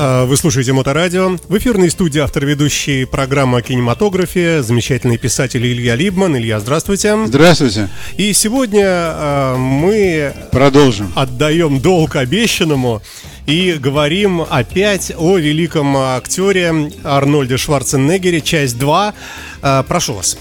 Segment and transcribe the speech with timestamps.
[0.00, 1.36] Вы слушаете Моторадио.
[1.48, 6.38] В эфирной студии автор-ведущий программы «Кинематография», замечательный писатель Илья Либман.
[6.38, 7.26] Илья, здравствуйте.
[7.26, 7.90] Здравствуйте.
[8.16, 11.12] И сегодня а, мы Продолжим.
[11.14, 13.02] отдаем долг обещанному
[13.44, 19.14] и говорим опять о великом актере Арнольде Шварценеггере, часть 2.
[19.60, 20.38] А, прошу вас.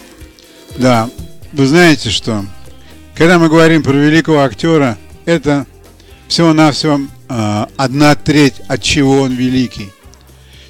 [0.77, 1.10] Да,
[1.52, 2.46] вы знаете что?
[3.13, 5.66] Когда мы говорим про великого актера, это
[6.30, 9.90] всего-навсего одна треть, от чего он великий.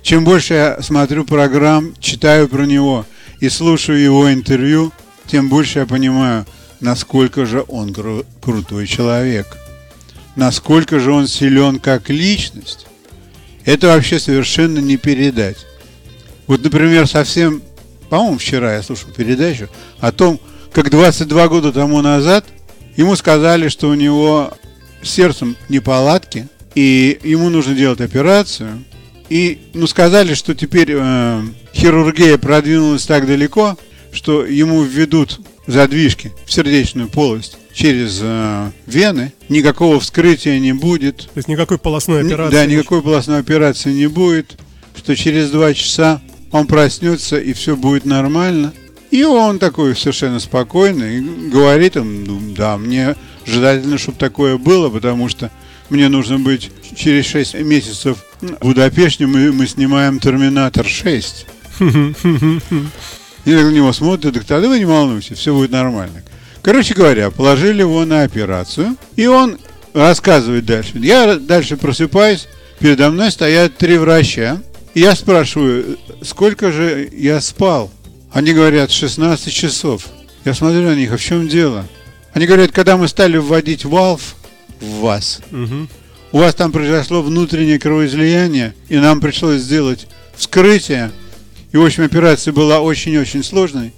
[0.02, 3.05] Чем больше я смотрю программ, читаю про него
[3.40, 4.91] и слушаю его интервью,
[5.27, 6.46] тем больше я понимаю,
[6.79, 9.48] насколько же он кру- крутой человек.
[10.35, 12.88] Насколько же он силен как личность.
[13.66, 15.57] Это вообще совершенно не передать.
[16.48, 17.62] Вот, например, совсем,
[18.10, 20.40] по-моему, вчера я слушал передачу о том,
[20.73, 22.46] как 22 года тому назад
[22.96, 24.54] ему сказали, что у него
[25.03, 28.83] сердцем неполадки, и ему нужно делать операцию.
[29.29, 31.41] И ну, сказали, что теперь э,
[31.73, 33.77] хирургия продвинулась так далеко,
[34.11, 41.37] что ему введут задвижки в сердечную полость через э, вены, никакого вскрытия не будет, То
[41.37, 42.55] есть никакой полостной ни- операции.
[42.55, 44.57] Да, никакой полостной операции не будет,
[44.97, 48.73] что через два часа он проснется и все будет нормально.
[49.11, 53.15] И он такой совершенно спокойный, говорит им, ну, да, мне
[53.49, 55.51] желательно, чтобы такое было, потому что
[55.89, 61.45] мне нужно быть через 6 месяцев в Будапеште, мы, мы снимаем «Терминатор 6».
[63.45, 66.23] И на него смотрят, доктор, да вы не волнуйтесь, все будет нормально.
[66.61, 69.57] Короче говоря, положили его на операцию, и он
[69.93, 70.91] рассказывает дальше.
[70.95, 72.47] Я дальше просыпаюсь,
[72.79, 74.61] передо мной стоят три врача,
[74.93, 77.89] и я спрашиваю, сколько же я спал?
[78.31, 80.07] Они говорят, 16 часов.
[80.45, 81.85] Я смотрю на них, а в чем дело?
[82.39, 84.35] Они говорят, когда мы стали вводить валв
[84.79, 85.89] в вас, Мгм.
[86.31, 90.07] у вас там произошло внутреннее кровоизлияние, и нам пришлось сделать
[90.38, 91.11] вскрытие.
[91.73, 93.91] И, в общем, операция была очень-очень сложной,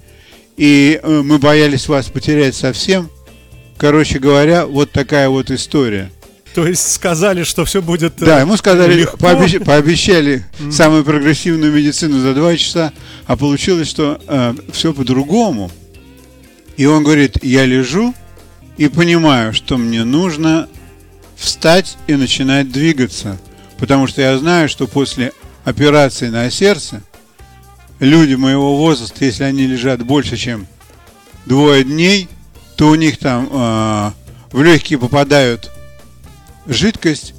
[0.56, 3.08] и э, мы боялись вас потерять совсем.
[3.78, 6.10] Короче говоря, вот такая вот история.
[6.52, 9.18] То есть сказали, что все будет э, Да, ему сказали, легко.
[9.18, 12.92] пообещ- пообещали самую прогрессивную медицину за два часа,
[13.26, 14.20] а получилось, что
[14.72, 15.70] все по-другому.
[16.76, 18.12] И он говорит, я лежу
[18.82, 20.68] и понимаю, что мне нужно
[21.36, 23.38] встать и начинать двигаться,
[23.78, 25.30] потому что я знаю, что после
[25.62, 27.00] операции на сердце
[28.00, 30.66] люди моего возраста, если они лежат больше, чем
[31.46, 32.28] двое дней,
[32.74, 34.10] то у них там э,
[34.50, 35.70] в легкие попадают
[36.66, 37.34] жидкость,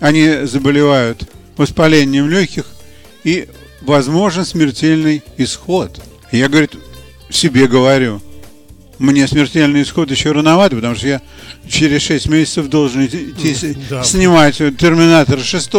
[0.00, 2.64] они заболевают воспалением легких
[3.22, 3.50] и
[3.82, 6.02] возможен смертельный исход.
[6.32, 6.72] Я, говорит,
[7.28, 8.22] себе говорю,
[8.98, 11.20] мне смертельный исход еще рановато, потому что я
[11.68, 14.02] через 6 месяцев должен идти, с- да.
[14.04, 15.70] снимать Терминатор 6.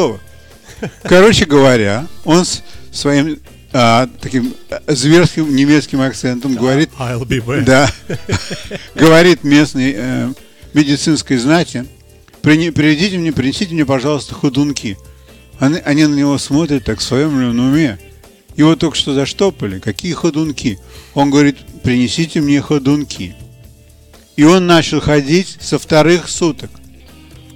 [1.04, 2.62] Короче говоря, он с
[2.92, 3.40] своим
[3.74, 4.54] а, таким
[4.88, 7.62] зверским немецким акцентом говорит, I'll be back.
[7.64, 7.90] да.
[8.96, 10.34] Говорит местной э,
[10.74, 11.86] медицинской знати,
[12.42, 14.98] «Прини- приведите мне, принесите мне, пожалуйста, ходунки.
[15.60, 18.00] Они, они на него смотрят так в своем ли уме.
[18.58, 19.80] Его только что заштопали.
[19.80, 20.80] Какие ходунки?
[21.14, 23.36] Он говорит, принесите мне ходунки.
[24.36, 26.72] И он начал ходить со вторых суток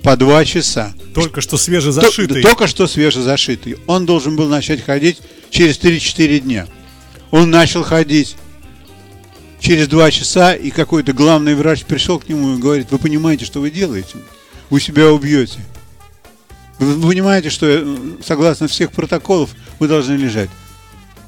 [0.04, 0.94] по два часа.
[1.14, 2.44] Только что То- свежезашитый.
[2.44, 3.78] Только что свежезашитый.
[3.88, 5.20] Он должен был начать ходить
[5.50, 6.68] через 3-4 дня.
[7.32, 8.36] Он начал ходить
[9.60, 13.60] через 2 часа, и какой-то главный врач пришел к нему и говорит, вы понимаете, что
[13.60, 14.18] вы делаете?
[14.70, 15.60] Вы себя убьете.
[16.78, 20.50] Вы вы понимаете, что э, согласно всех протоколов вы должны лежать.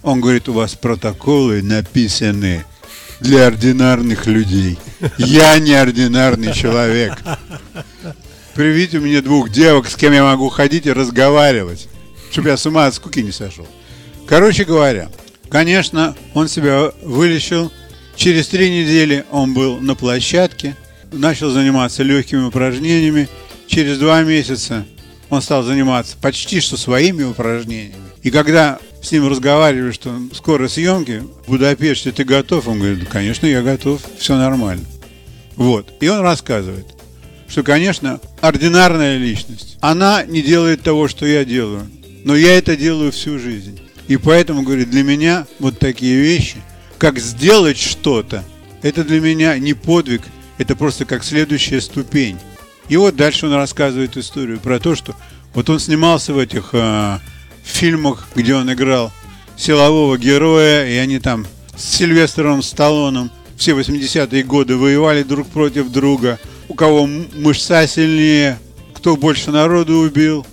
[0.04, 2.66] Он говорит, у вас протоколы написаны
[3.22, 4.78] для ординарных людей.
[5.18, 7.18] Я неординарный человек.
[8.54, 11.88] Приведите мне двух девок, с кем я могу ходить и разговаривать,
[12.32, 13.68] чтобы я с ума от скуки не сошел.
[14.28, 15.10] Короче говоря,
[15.50, 17.72] конечно, он себя вылечил.
[18.16, 20.76] Через три недели он был на площадке,
[21.12, 23.28] начал заниматься легкими упражнениями.
[23.68, 24.86] Через два месяца
[25.30, 27.96] он стал заниматься почти что своими упражнениями.
[28.22, 32.68] И когда с ним разговаривали, что скоро съемки в Будапеште, ты готов?
[32.70, 34.86] Он говорит, «Да, конечно, я готов, все нормально.
[35.58, 35.92] Вот.
[36.00, 36.88] И он рассказывает,
[37.50, 41.88] что, конечно, ординарная личность, она не делает того, что я делаю,
[42.24, 43.80] но я это делаю всю жизнь.
[44.08, 46.58] И поэтому, говорит, для меня вот такие вещи,
[46.98, 48.44] как сделать что-то,
[48.82, 50.22] это для меня не подвиг,
[50.58, 52.38] это просто как следующая ступень.
[52.88, 55.14] И вот дальше он рассказывает историю про то, что
[55.54, 57.20] вот он снимался в этих э,
[57.63, 59.12] фильмах, где он играл
[59.57, 61.45] силового героя, и они там
[61.75, 66.39] с Сильвестром Сталлоном все 80-е годы воевали друг против друга.
[66.68, 68.60] У кого мышца сильнее,
[68.94, 70.45] кто больше народу убил.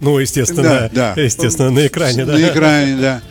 [0.00, 1.22] Ну, естественно, Да, да.
[1.22, 2.32] естественно, на экране, да.
[2.32, 3.22] На экране, да.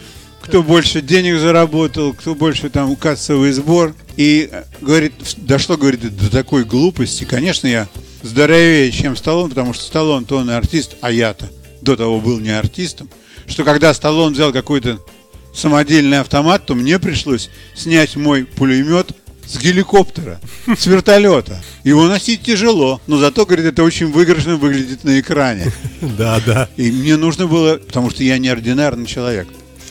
[0.41, 3.95] Кто больше денег заработал, кто больше там кассовый сбор.
[4.15, 7.23] И э, говорит, дошло, говорит, до такой глупости.
[7.23, 7.87] Конечно, я
[8.21, 11.49] здоровее, чем Сталлон, потому что Сталлон, то он и артист, а я-то
[11.81, 13.09] до того был не артистом.
[13.47, 14.99] Что когда Сталлон взял какой-то
[15.53, 19.11] самодельный автомат, то мне пришлось снять мой пулемет
[19.45, 20.39] с геликоптера,
[20.77, 21.61] с вертолета.
[21.83, 25.71] Его носить тяжело, но зато, говорит, это очень выигрышно выглядит на экране.
[26.01, 26.69] Да, да.
[26.77, 29.47] И мне нужно было, потому что я неординарный человек.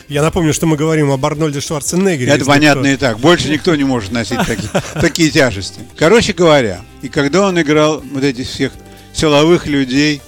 [0.08, 2.30] Я напомню, что мы говорим об Арнольде Шварценеггере.
[2.30, 3.18] Это понятно кто- и так.
[3.20, 4.68] Больше никто не может носить такие,
[5.00, 5.80] такие тяжести.
[5.96, 8.72] Короче говоря, и когда он играл вот этих всех
[9.14, 10.20] силовых людей,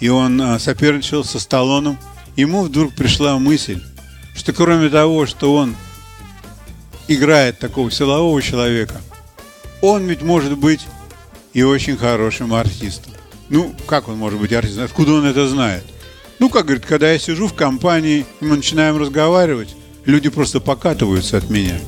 [0.00, 1.98] и он а, соперничал со Сталлоном,
[2.36, 3.80] ему вдруг пришла мысль,
[4.34, 5.76] что кроме того, что он
[7.08, 9.00] играет такого силового человека,
[9.80, 10.80] он ведь может быть
[11.52, 13.12] и очень хорошим артистом.
[13.48, 14.84] Ну, как он может быть артистом?
[14.84, 15.84] Откуда он это знает?
[16.38, 21.48] Ну, как говорит, когда я сижу в компании, мы начинаем разговаривать, люди просто покатываются от
[21.50, 21.78] меня.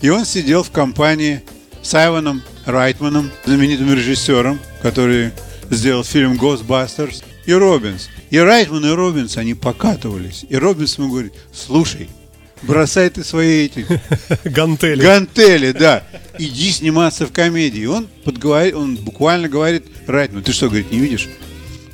[0.00, 1.42] И он сидел в компании
[1.82, 5.32] с Айваном Райтманом, знаменитым режиссером, который
[5.70, 8.08] сделал фильм «Ghostbusters», и Робинс.
[8.30, 10.44] И Райтман, и Робинс, они покатывались.
[10.48, 12.08] И Робинс ему говорит, слушай,
[12.62, 13.86] бросай ты свои эти
[14.44, 15.02] Гантели.
[15.02, 16.04] Гантели, да.
[16.38, 17.84] Иди сниматься в комедии.
[17.86, 21.28] Он, подговари- он буквально говорит, Райтман, ты что, говорит, не видишь?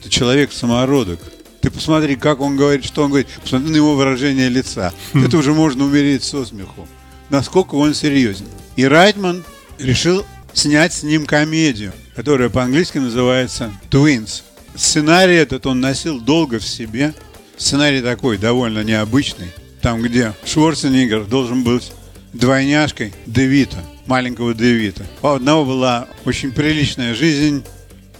[0.02, 1.20] Ты человек самородок.
[1.62, 3.28] Ты посмотри, как он говорит, что он говорит.
[3.42, 4.92] Посмотри на его выражение лица.
[5.14, 6.86] Это уже можно умереть со смеху.
[7.30, 8.46] Насколько он серьезен.
[8.76, 9.42] И Райтман
[9.78, 14.42] решил снять с ним комедию, которая по-английски называется «Twins».
[14.76, 17.14] Сценарий этот он носил долго в себе.
[17.56, 19.48] Сценарий такой, довольно необычный.
[19.80, 21.92] Там, где Шварценеггер должен быть
[22.32, 25.06] двойняшкой Девита, маленького Девита.
[25.22, 27.64] У одного была очень приличная жизнь,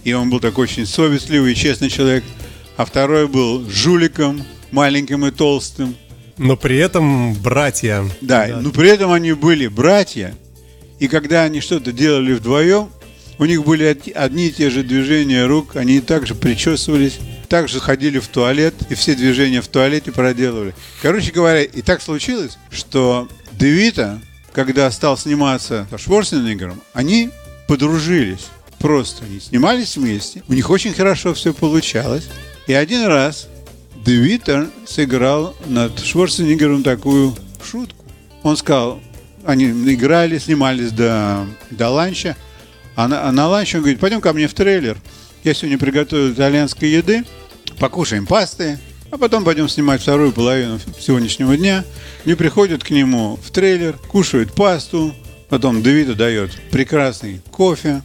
[0.03, 2.23] и он был такой очень совестливый и честный человек.
[2.77, 5.95] А второй был жуликом, маленьким и толстым.
[6.37, 8.03] Но при этом братья.
[8.21, 10.35] Да, но при этом они были братья,
[10.99, 12.89] и когда они что-то делали вдвоем,
[13.39, 17.19] у них были од- одни и те же движения рук, они также причесывались,
[17.49, 20.73] также ходили в туалет, и все движения в туалете проделывали.
[21.01, 24.21] Короче говоря, и так случилось, что Девита,
[24.53, 27.29] когда стал сниматься со Шварценеггером, они
[27.67, 28.47] подружились.
[28.79, 32.27] Просто они снимались вместе, у них очень хорошо все получалось.
[32.67, 33.47] И один раз
[34.05, 38.05] Девита сыграл над Шварценеггером такую шутку.
[38.43, 39.01] Он сказал,
[39.43, 42.35] они играли, снимались до, до ланча,
[42.97, 44.97] а на, а на ланч он говорит, пойдем ко мне в трейлер.
[45.43, 47.23] Я сегодня приготовил итальянской еды,
[47.79, 48.79] покушаем пасты,
[49.11, 51.85] а потом пойдем снимать вторую половину сегодняшнего дня.
[52.25, 55.13] Не приходят к нему в трейлер, кушают пасту,
[55.47, 58.01] потом Давида дает прекрасный кофе,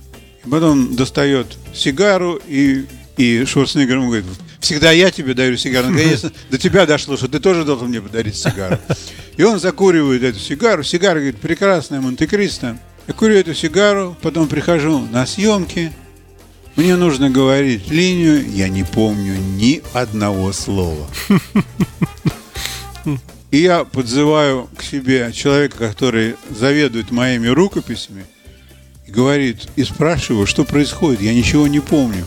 [0.49, 2.85] потом достает сигару и,
[3.17, 4.27] и Шварценеггер ему говорит,
[4.61, 5.89] всегда я тебе дарю сигару.
[5.89, 8.79] Наконец до тебя дошло, что ты тоже должен мне подарить сигару.
[9.39, 10.83] И он закуривает эту сигару.
[10.83, 12.79] Сигара, говорит, прекрасная Монте-Кристо.
[13.09, 15.93] Я курю эту сигару, потом прихожу на съемки.
[16.77, 21.07] Мне нужно говорить линию, я не помню ни одного слова.
[23.51, 28.25] И я подзываю к себе человека, который заведует моими рукописями,
[29.07, 32.25] и говорит, и спрашиваю, что происходит, я ничего не помню.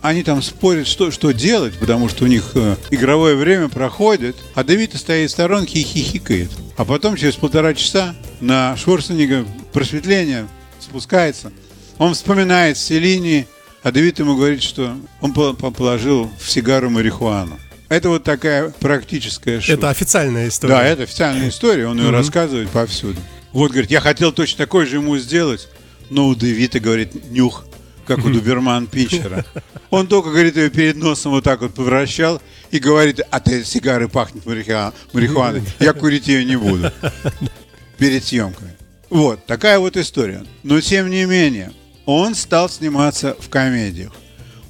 [0.00, 4.62] Они там спорят, что, что делать, потому что у них э, игровое время проходит, а
[4.62, 6.50] Давид стоит в сторонке и хихикает.
[6.76, 10.46] А потом через полтора часа на Шварценегга просветление
[10.80, 11.52] спускается.
[11.98, 13.46] Он вспоминает все линии,
[13.82, 17.58] а Давид ему говорит, что он по- по- положил в сигару марихуану.
[17.88, 19.72] Это вот такая практическая шутка.
[19.74, 20.74] Это официальная история.
[20.74, 23.18] Да, это официальная история, он ее рассказывает повсюду.
[23.52, 25.68] Вот, говорит, я хотел точно такой же ему сделать,
[26.10, 27.64] но у Девита, говорит, нюх,
[28.06, 29.44] как у Дуберман Пинчера.
[29.90, 34.08] Он только, говорит, ее перед носом вот так вот повращал и говорит, от этой сигары
[34.08, 36.90] пахнет марихуа- марихуаной, я курить ее не буду.
[37.98, 38.68] Перед съемкой.
[39.10, 40.44] Вот, такая вот история.
[40.62, 41.72] Но, тем не менее,
[42.06, 44.12] он стал сниматься в комедиях.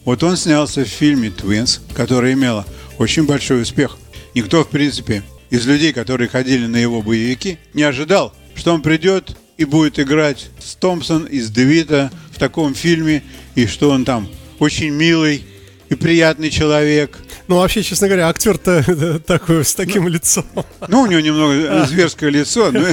[0.04, 2.66] Вот он снялся в фильме «Твинс», которое имело
[2.98, 3.96] очень большой успех.
[4.34, 9.36] Никто, в принципе, из людей, которые ходили на его боевики, не ожидал, что он придет
[9.56, 13.22] и будет играть с Томпсон и с Девита в таком фильме,
[13.54, 14.28] и что он там
[14.58, 15.44] очень милый
[15.88, 17.18] и приятный человек.
[17.46, 20.46] Ну, вообще, честно говоря, актер-то такой, с таким лицом.
[20.88, 22.86] Ну, у него немного зверское лицо, ну,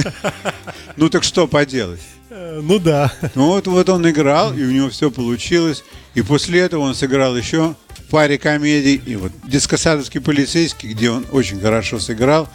[0.96, 2.00] ну так что поделать.
[2.30, 3.12] Ну да.
[3.34, 5.84] Ну вот, вот он играл, и у него все получилось.
[6.14, 9.00] И после этого он сыграл еще в паре комедий.
[9.06, 12.48] И вот «Дискосадовский полицейский», где он очень хорошо сыграл.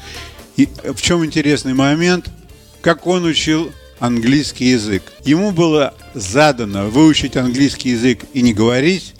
[0.55, 2.29] И в чем интересный момент,
[2.81, 5.03] как он учил английский язык.
[5.23, 9.13] Ему было задано выучить английский язык и не говорить,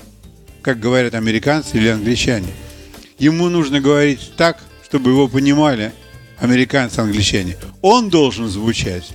[0.62, 2.48] как говорят американцы или англичане.
[3.20, 5.92] Ему нужно говорить так, чтобы его понимали
[6.40, 7.58] американцы, англичане.
[7.82, 9.06] Он должен звучать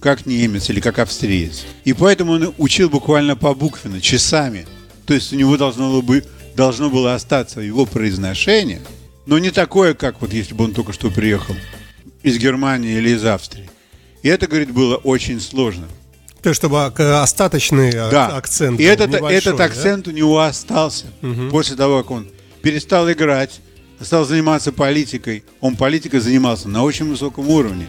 [0.00, 1.64] как немец или как австриец.
[1.84, 4.66] И поэтому он учил буквально по буквенно, часами.
[5.06, 6.24] То есть у него должно было, бы,
[6.56, 8.80] должно было остаться его произношение,
[9.26, 11.54] но не такое, как вот если бы он только что приехал
[12.22, 13.68] из Германии или из Австрии.
[14.22, 15.86] И это, говорит, было очень сложно.
[16.42, 18.28] То есть, чтобы остаточный Да.
[18.36, 18.78] акцент.
[18.78, 19.64] И этот, этот да?
[19.64, 21.06] акцент у него остался
[21.50, 22.28] после того, как он
[22.64, 23.60] перестал играть,
[24.00, 25.44] стал заниматься политикой.
[25.60, 27.86] Он политикой занимался на очень высоком уровне.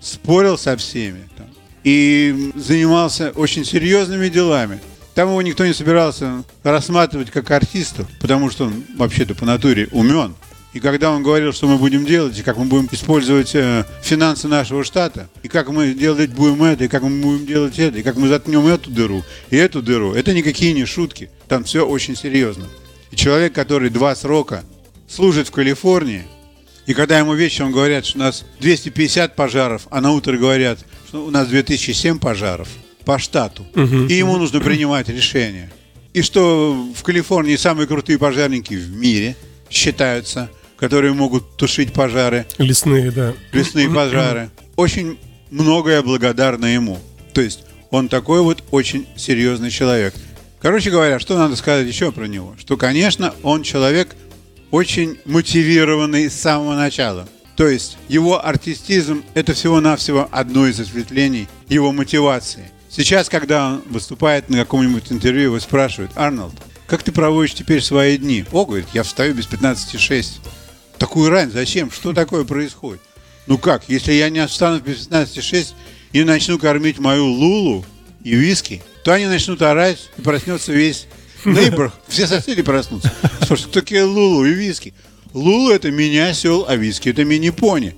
[0.00, 1.28] Спорил со всеми.
[1.36, 1.46] там,
[1.82, 4.80] и занимался очень серьезными делами.
[5.14, 10.34] Там его никто не собирался рассматривать как артиста, потому что он вообще-то по натуре умен.
[10.74, 14.46] И когда он говорил, что мы будем делать, и как мы будем использовать э, финансы
[14.46, 18.02] нашего штата, и как мы делать будем это, и как мы будем делать это, и
[18.02, 21.30] как мы заткнем эту дыру, и эту дыру, это никакие не шутки.
[21.48, 22.66] Там все очень серьезно.
[23.10, 24.64] И человек, который два срока
[25.08, 26.24] служит в Калифорнии,
[26.86, 31.24] и когда ему вечером говорят, что у нас 250 пожаров, а на утро говорят, что
[31.24, 32.68] у нас 2007 пожаров
[33.04, 35.70] по штату, и ему нужно принимать решение.
[36.14, 39.36] И что в Калифорнии самые крутые пожарники в мире
[39.70, 43.34] считаются, которые могут тушить пожары, Лесные, да.
[43.52, 44.50] лесные пожары.
[44.76, 45.18] Очень
[45.50, 46.98] многое благодарно ему.
[47.34, 50.14] То есть он такой вот очень серьезный человек.
[50.60, 52.56] Короче говоря, что надо сказать еще про него?
[52.58, 54.16] Что, конечно, он человек
[54.70, 57.28] очень мотивированный с самого начала.
[57.56, 62.70] То есть его артистизм– это всего-навсего одно из осветлений его мотивации.
[62.90, 66.54] Сейчас, когда он выступает на каком-нибудь интервью, его спрашивают, Арнольд,
[66.86, 68.44] как ты проводишь теперь свои дни?
[68.52, 70.40] О, говорит, я встаю без 15,6.
[70.98, 71.90] Такую рань, зачем?
[71.90, 73.00] Что такое происходит?
[73.46, 75.74] Ну как, если я не встану без 15,6
[76.12, 77.84] и начну кормить мою Лулу
[78.24, 81.06] и виски, то они начнут орать и проснется весь
[81.44, 83.12] нейбор, все соседи проснутся.
[83.46, 84.94] Слушай, кто такие Лулу и виски?
[85.34, 87.96] Лулу это мини-осел, а виски это мини-пони.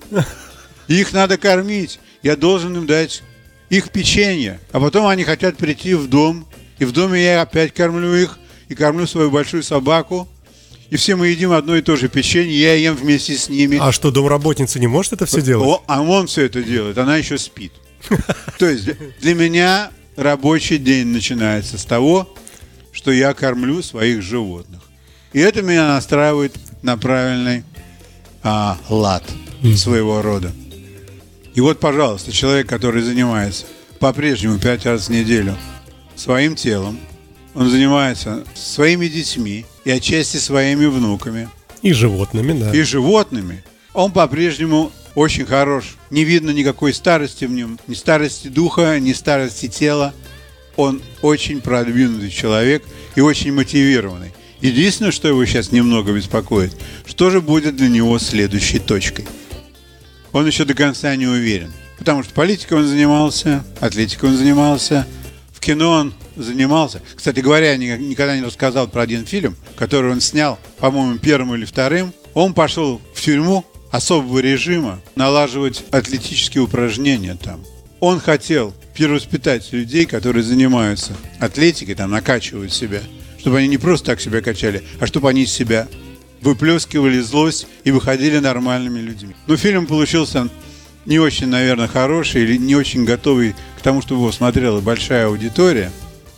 [0.88, 2.00] Их надо кормить.
[2.22, 3.22] Я должен им дать
[3.70, 4.60] их печенье.
[4.72, 6.46] А потом они хотят прийти в дом.
[6.80, 8.38] И в доме я опять кормлю их.
[8.68, 10.28] И кормлю свою большую собаку.
[10.90, 12.58] И все мы едим одно и то же печенье.
[12.60, 13.78] Я ем вместе с ними.
[13.80, 15.68] А что, домработница не может это все делать?
[15.68, 17.72] О, а он все это делает, она еще спит.
[18.58, 22.32] То есть для- для меня рабочий день начинается с того,
[22.92, 24.80] что я кормлю своих животных.
[25.32, 27.64] И это меня настраивает на правильный
[28.42, 29.24] а, лад
[29.76, 30.52] своего рода.
[31.54, 33.66] И вот, пожалуйста, человек, который занимается
[33.98, 35.56] по-прежнему пять раз в неделю
[36.16, 36.98] своим телом,
[37.54, 41.48] он занимается своими детьми и отчасти своими внуками,
[41.82, 42.72] И животными, да.
[42.74, 45.96] и животными, он по-прежнему очень хорош.
[46.08, 50.14] Не видно никакой старости в нем, ни старости духа, ни старости тела.
[50.76, 52.84] Он очень продвинутый человек
[53.16, 54.32] и очень мотивированный.
[54.62, 56.74] Единственное, что его сейчас немного беспокоит,
[57.06, 59.26] что же будет для него следующей точкой.
[60.32, 61.72] Он еще до конца не уверен.
[61.98, 65.06] Потому что политикой он занимался, атлетикой он занимался,
[65.52, 67.02] в кино он занимался.
[67.14, 71.54] Кстати говоря, я ни- никогда не рассказал про один фильм, который он снял, по-моему, первым
[71.56, 72.14] или вторым.
[72.32, 77.60] Он пошел в тюрьму особого режима налаживать атлетические упражнения там.
[78.00, 83.00] Он хотел перевоспитать людей, которые занимаются атлетикой, там накачивают себя,
[83.38, 85.86] чтобы они не просто так себя качали, а чтобы они из себя
[86.40, 89.34] выплескивали злость и выходили нормальными людьми.
[89.46, 90.48] Но фильм получился
[91.04, 95.90] не очень, наверное, хороший или не очень готовый к тому, чтобы его смотрела большая аудитория.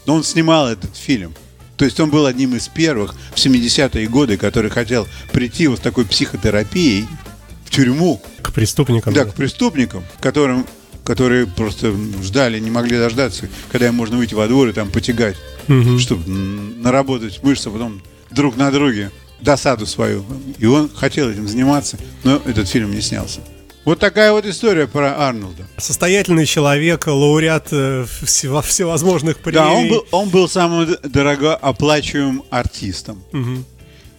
[0.07, 1.35] Но он снимал этот фильм.
[1.77, 5.83] То есть он был одним из первых в 70-е годы, который хотел прийти вот с
[5.83, 7.07] такой психотерапией
[7.73, 9.13] тюрьму, К преступникам.
[9.15, 9.31] да, да.
[9.31, 10.67] к преступникам, которым,
[11.05, 15.37] которые просто ждали, не могли дождаться, когда им можно выйти во двор и там потягать,
[15.99, 18.01] чтобы м, наработать мышцы, а потом
[18.31, 19.11] друг на друге
[19.41, 20.25] досаду свою.
[20.59, 23.41] И он хотел этим заниматься, но этот фильм не снялся.
[23.85, 25.67] Вот такая вот история про Арнольда.
[25.77, 29.59] Состоятельный человек, лауреат э, всево- всевозможных премий.
[29.59, 33.23] Да, он был, он был самым дорогооплачиваемым артистом.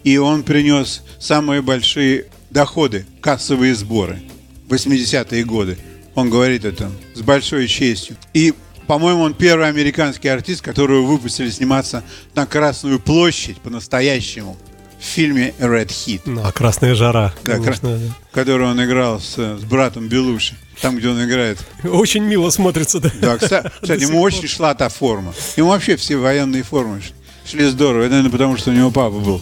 [0.03, 4.21] И он принес самые большие доходы, кассовые сборы.
[4.69, 5.77] 80-е годы.
[6.15, 8.15] Он говорит это с большой честью.
[8.33, 8.53] И,
[8.87, 12.03] по-моему, он первый американский артист, которого выпустили сниматься
[12.35, 14.55] на Красную площадь по-настоящему
[14.99, 17.89] в фильме Red Heat, Ну, а «Красная жара», Да, конечно.
[17.97, 21.57] кра- который он играл с, с братом Белуши, там, где он играет.
[21.83, 21.89] да.
[21.89, 23.11] Очень мило смотрится, да.
[23.19, 25.33] Да, кстати, кстати, ему очень шла та форма.
[25.57, 27.01] Ему вообще все военные формы
[27.45, 28.03] шли здорово.
[28.03, 29.41] Это, наверное, потому что у него папа был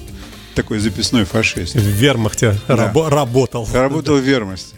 [0.54, 1.76] такой записной фашист.
[1.76, 3.68] В вермахте рабо- работал.
[3.74, 4.76] Работал в вермости.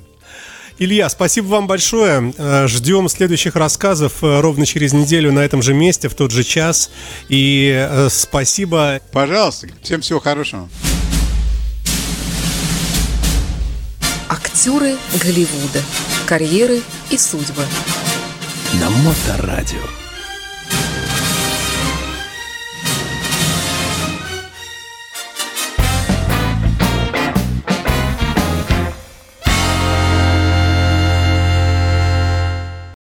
[0.80, 2.34] Илья, спасибо вам большое.
[2.38, 6.44] Э, Ждем следующих рассказов э, ровно через неделю на этом же месте, в тот же
[6.44, 6.90] час.
[7.30, 9.00] И э, спасибо.
[9.12, 10.68] Пожалуйста, всем всего хорошего.
[14.30, 15.82] Актеры Голливуда.
[16.26, 17.64] Карьеры и судьбы.
[18.80, 19.78] На Моторадио.